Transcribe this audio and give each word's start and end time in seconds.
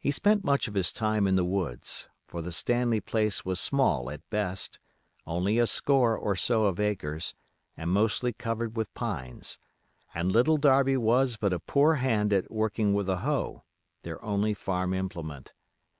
He 0.00 0.10
spent 0.10 0.42
much 0.42 0.66
of 0.66 0.74
his 0.74 0.90
time 0.90 1.28
in 1.28 1.36
the 1.36 1.44
woods, 1.44 2.08
for 2.26 2.42
the 2.42 2.50
Stanley 2.50 3.00
place 3.00 3.44
was 3.44 3.60
small 3.60 4.10
at 4.10 4.28
best, 4.30 4.80
only 5.28 5.60
a 5.60 5.66
score 5.68 6.16
or 6.16 6.34
so 6.34 6.64
of 6.64 6.80
acres, 6.80 7.36
and 7.76 7.92
mostly 7.92 8.32
covered 8.32 8.76
with 8.76 8.92
pines, 8.94 9.60
and 10.12 10.32
Little 10.32 10.56
Darby 10.56 10.96
was 10.96 11.36
but 11.36 11.52
a 11.52 11.60
poor 11.60 11.94
hand 12.02 12.32
at 12.32 12.50
working 12.50 12.94
with 12.94 13.08
a 13.08 13.18
hoe—their 13.18 14.20
only 14.24 14.54
farm 14.54 14.92
implement. 14.92 15.52